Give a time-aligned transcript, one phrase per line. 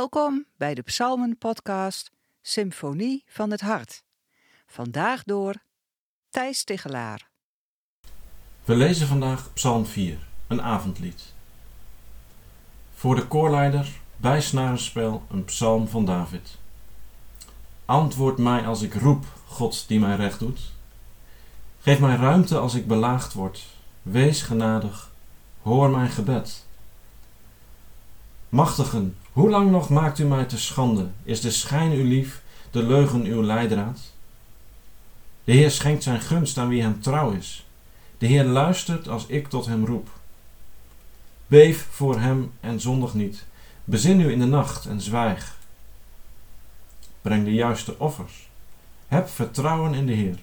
[0.00, 2.10] Welkom bij de Psalmen-podcast
[2.42, 4.02] Symfonie van het Hart.
[4.66, 5.54] Vandaag door
[6.30, 7.28] Thijs Tigelaar.
[8.64, 11.32] We lezen vandaag Psalm 4, een avondlied.
[12.94, 16.58] Voor de koorleider bij snarenspel een psalm van David.
[17.84, 20.60] Antwoord mij als ik roep, God die mij recht doet.
[21.80, 23.66] Geef mij ruimte als ik belaagd word.
[24.02, 25.10] Wees genadig,
[25.62, 26.68] hoor mijn gebed.
[28.50, 31.08] Machtigen, hoe lang nog maakt u mij te schande?
[31.22, 33.98] Is de schijn u lief, de leugen uw leidraad?
[35.44, 37.66] De Heer schenkt zijn gunst aan wie hem trouw is.
[38.18, 40.08] De Heer luistert als ik tot hem roep.
[41.46, 43.44] Beef voor hem en zondig niet.
[43.84, 45.56] Bezin u in de nacht en zwijg.
[47.22, 48.48] Breng de juiste offers.
[49.08, 50.38] Heb vertrouwen in de Heer.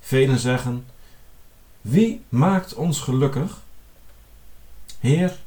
[0.00, 0.86] Velen zeggen:
[1.80, 3.60] Wie maakt ons gelukkig?
[5.00, 5.38] Heer,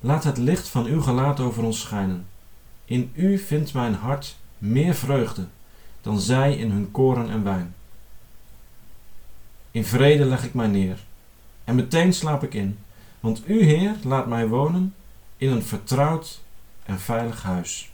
[0.00, 2.26] Laat het licht van uw gelaat over ons schijnen.
[2.84, 5.46] In u vindt mijn hart meer vreugde
[6.00, 7.74] dan zij in hun koren en wijn.
[9.70, 10.98] In vrede leg ik mij neer
[11.64, 12.78] en meteen slaap ik in,
[13.20, 14.94] want u, Heer, laat mij wonen
[15.36, 16.40] in een vertrouwd
[16.84, 17.89] en veilig huis.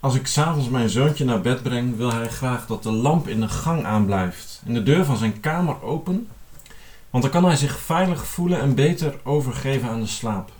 [0.00, 3.40] Als ik s'avonds mijn zoontje naar bed breng, wil hij graag dat de lamp in
[3.40, 6.28] de gang aanblijft en de deur van zijn kamer open,
[7.10, 10.52] want dan kan hij zich veilig voelen en beter overgeven aan de slaap.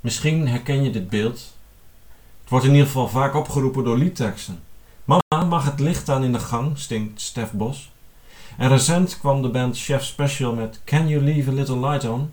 [0.00, 1.56] Misschien herken je dit beeld.
[2.40, 4.62] Het wordt in ieder geval vaak opgeroepen door liedteksten.
[5.04, 7.90] Mama, mag het licht aan in de gang, stinkt Stef Bos.
[8.56, 12.32] En recent kwam de band Chef Special met Can You Leave a Little Light On?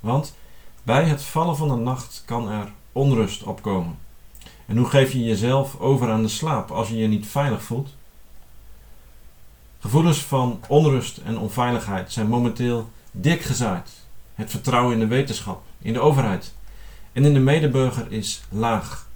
[0.00, 0.34] Want
[0.82, 3.98] bij het vallen van de nacht kan er onrust opkomen.
[4.66, 7.94] En hoe geef je jezelf over aan de slaap als je je niet veilig voelt?
[9.78, 13.90] Gevoelens van onrust en onveiligheid zijn momenteel dik gezaaid.
[14.34, 16.52] Het vertrouwen in de wetenschap, in de overheid
[17.12, 19.08] en in de medeburger is laag.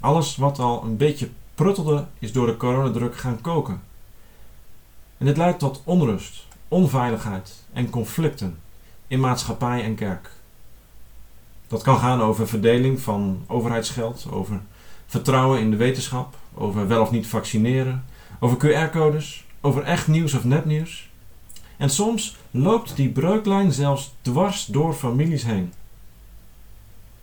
[0.00, 3.82] Alles wat al een beetje pruttelde is door de coronadruk gaan koken.
[5.18, 8.58] En dit leidt tot onrust, onveiligheid en conflicten
[9.06, 10.30] in maatschappij en kerk.
[11.72, 14.60] Dat kan gaan over verdeling van overheidsgeld, over
[15.06, 18.04] vertrouwen in de wetenschap, over wel of niet vaccineren,
[18.40, 21.08] over QR-codes, over echt nieuws of nepnieuws.
[21.76, 25.72] En soms loopt die breuklijn zelfs dwars door families heen.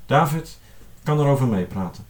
[0.05, 0.59] David
[1.03, 2.05] kan erover meepraten.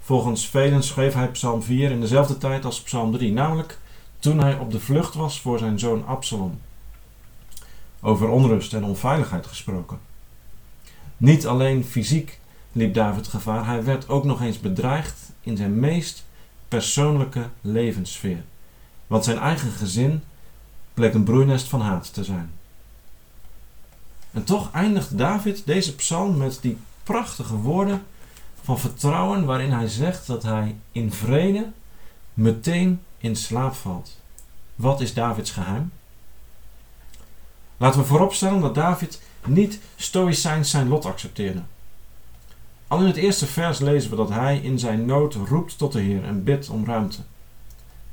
[0.00, 3.78] Volgens velen schreef hij Psalm 4 in dezelfde tijd als Psalm 3, namelijk
[4.18, 6.60] toen hij op de vlucht was voor zijn zoon Absalom.
[8.00, 10.07] Over onrust en onveiligheid gesproken.
[11.18, 12.38] Niet alleen fysiek
[12.72, 16.24] liep David gevaar, hij werd ook nog eens bedreigd in zijn meest
[16.68, 18.42] persoonlijke levenssfeer.
[19.06, 20.22] Want zijn eigen gezin
[20.94, 22.50] bleek een broeinest van haat te zijn.
[24.30, 28.02] En toch eindigt David deze psalm met die prachtige woorden
[28.62, 31.70] van vertrouwen waarin hij zegt dat hij in vrede
[32.34, 34.20] meteen in slaap valt.
[34.74, 35.92] Wat is Davids geheim?
[37.78, 41.62] Laten we vooropstellen dat David niet stoïcijns zijn lot accepteerde.
[42.88, 46.00] Al in het eerste vers lezen we dat hij in zijn nood roept tot de
[46.00, 47.20] Heer en bidt om ruimte.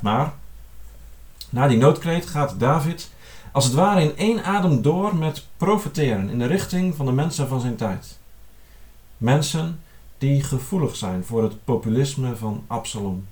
[0.01, 0.33] Maar
[1.49, 3.09] na die noodkreet gaat David
[3.51, 7.47] als het ware in één adem door met profeteren in de richting van de mensen
[7.47, 8.17] van zijn tijd.
[9.17, 9.79] Mensen
[10.17, 13.27] die gevoelig zijn voor het populisme van Absalom.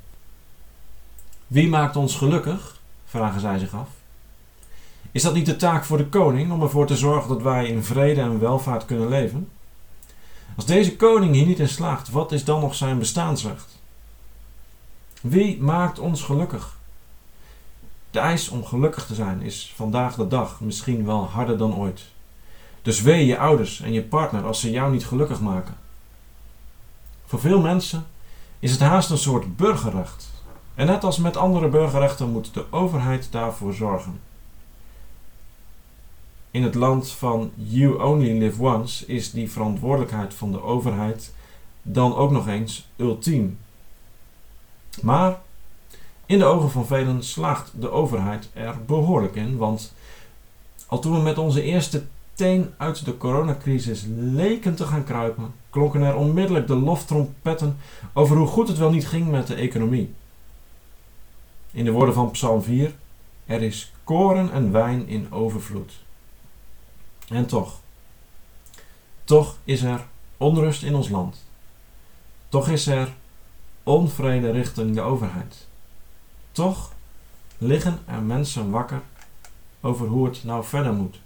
[1.47, 2.81] Wie maakt ons gelukkig?
[3.05, 3.89] vragen zij zich af.
[5.13, 7.83] Is dat niet de taak voor de koning om ervoor te zorgen dat wij in
[7.83, 9.49] vrede en welvaart kunnen leven?
[10.55, 13.79] Als deze koning hier niet in slaagt, wat is dan nog zijn bestaansrecht?
[15.21, 16.77] Wie maakt ons gelukkig?
[18.11, 22.01] De eis om gelukkig te zijn is vandaag de dag misschien wel harder dan ooit.
[22.81, 25.77] Dus wee je ouders en je partner als ze jou niet gelukkig maken.
[27.25, 28.05] Voor veel mensen
[28.59, 30.31] is het haast een soort burgerrecht.
[30.75, 34.19] En net als met andere burgerrechten moet de overheid daarvoor zorgen.
[36.53, 41.33] In het land van You Only Live Once is die verantwoordelijkheid van de overheid
[41.81, 43.57] dan ook nog eens ultiem.
[45.01, 45.39] Maar
[46.25, 49.93] in de ogen van velen slaagt de overheid er behoorlijk in, want
[50.87, 52.03] al toen we met onze eerste
[52.33, 57.77] teen uit de coronacrisis leken te gaan kruipen, klonken er onmiddellijk de loftrompetten
[58.13, 60.13] over hoe goed het wel niet ging met de economie.
[61.71, 62.93] In de woorden van Psalm 4:
[63.45, 66.01] Er is koren en wijn in overvloed.
[67.27, 67.79] En toch,
[69.23, 70.05] toch is er
[70.37, 71.45] onrust in ons land.
[72.49, 73.13] Toch is er
[73.83, 75.67] onvrede richting de overheid.
[76.51, 76.91] Toch
[77.57, 79.01] liggen er mensen wakker
[79.81, 81.19] over hoe het nou verder moet.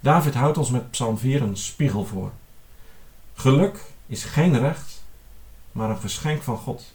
[0.00, 2.30] David houdt ons met Psalm 4 een spiegel voor.
[3.34, 5.02] Geluk is geen recht,
[5.72, 6.92] maar een geschenk van God.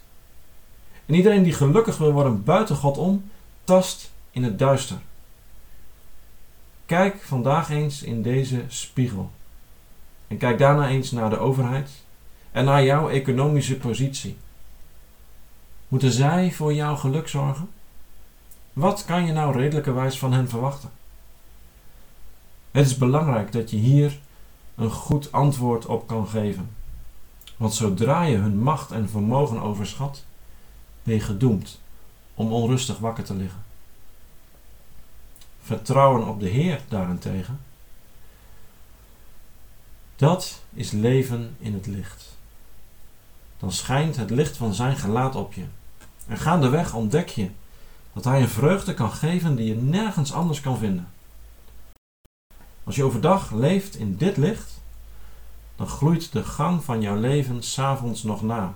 [1.06, 3.30] En iedereen die gelukkig wil worden buiten God om,
[3.64, 4.98] tast in het duister.
[6.86, 9.30] Kijk vandaag eens in deze spiegel.
[10.28, 11.90] En kijk daarna eens naar de overheid
[12.52, 14.36] en naar jouw economische positie.
[15.88, 17.68] Moeten zij voor jouw geluk zorgen?
[18.72, 20.90] Wat kan je nou redelijkerwijs van hen verwachten?
[22.70, 24.18] Het is belangrijk dat je hier
[24.74, 26.70] een goed antwoord op kan geven.
[27.56, 30.24] Want zodra je hun macht en vermogen overschat,
[31.02, 31.80] ben je gedoemd
[32.34, 33.64] om onrustig wakker te liggen.
[35.66, 37.60] Vertrouwen op de Heer daarentegen,
[40.16, 42.36] dat is leven in het licht.
[43.58, 45.64] Dan schijnt het licht van zijn gelaat op je.
[46.26, 47.50] En gaandeweg ontdek je
[48.12, 51.08] dat hij een vreugde kan geven die je nergens anders kan vinden.
[52.84, 54.80] Als je overdag leeft in dit licht,
[55.76, 58.74] dan gloeit de gang van jouw leven s'avonds nog na.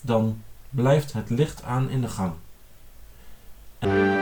[0.00, 2.32] Dan blijft het licht aan in de gang.
[3.78, 4.13] En